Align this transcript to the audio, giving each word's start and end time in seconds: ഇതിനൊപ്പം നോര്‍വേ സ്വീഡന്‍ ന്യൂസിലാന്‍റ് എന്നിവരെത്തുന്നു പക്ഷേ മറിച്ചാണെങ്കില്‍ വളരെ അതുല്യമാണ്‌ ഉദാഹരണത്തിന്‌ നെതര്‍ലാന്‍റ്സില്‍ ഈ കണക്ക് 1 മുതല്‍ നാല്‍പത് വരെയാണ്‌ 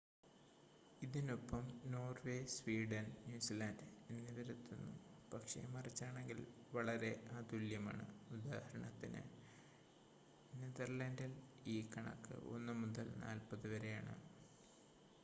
ഇതിനൊപ്പം 1.01 1.63
നോര്‍വേ 1.85 2.37
സ്വീഡന്‍ 2.47 3.07
ന്യൂസിലാന്‍റ് 3.25 3.83
എന്നിവരെത്തുന്നു 4.09 4.93
പക്ഷേ 5.31 5.61
മറിച്ചാണെങ്കില്‍ 5.67 6.39
വളരെ 6.73 7.11
അതുല്യമാണ്‌ 7.31 8.05
ഉദാഹരണത്തിന്‌ 8.31 9.21
നെതര്‍ലാന്‍റ്സില്‍ 10.53 11.35
ഈ 11.67 11.89
കണക്ക് 11.91 12.37
1 12.55 12.79
മുതല്‍ 12.81 13.09
നാല്‍പത് 13.19 13.67
വരെയാണ്‌ 13.67 14.15